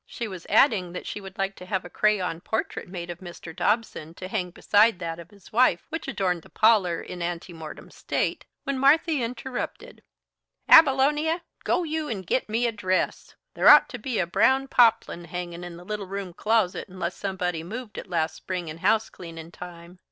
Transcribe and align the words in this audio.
She 0.07 0.27
was 0.27 0.47
adding 0.49 0.93
that 0.93 1.05
she 1.05 1.21
would 1.21 1.37
like 1.37 1.55
to 1.57 1.65
have 1.67 1.85
a 1.85 1.89
crayon 1.91 2.41
portrait 2.41 2.87
made 2.87 3.11
of 3.11 3.19
Mr. 3.19 3.55
Dobson 3.55 4.15
to 4.15 4.27
hang 4.27 4.49
beside 4.49 4.97
that 4.97 5.19
of 5.19 5.29
his 5.29 5.53
wife 5.53 5.85
which 5.89 6.07
adorned 6.07 6.41
the 6.41 6.49
parlor 6.49 7.03
in 7.03 7.21
ante 7.21 7.53
mortem 7.53 7.91
state, 7.91 8.45
when 8.63 8.79
Marthy 8.79 9.21
interrupted: 9.21 10.01
"Abilonia, 10.67 11.41
go 11.63 11.83
you 11.83 12.07
and 12.09 12.25
git 12.25 12.49
me 12.49 12.65
a 12.65 12.71
dress. 12.71 13.35
There 13.53 13.69
ought 13.69 13.89
to 13.89 13.99
be 13.99 14.17
a 14.17 14.25
brown 14.25 14.69
poplin 14.69 15.25
hangin' 15.25 15.63
in 15.63 15.77
the 15.77 15.85
little 15.85 16.07
room 16.07 16.33
closet, 16.33 16.87
unless 16.87 17.15
somebody 17.15 17.61
moved 17.61 17.99
it 17.99 18.09
last 18.09 18.33
spring 18.33 18.69
in 18.69 18.79
housecleanin' 18.79 19.51
time. 19.51 19.99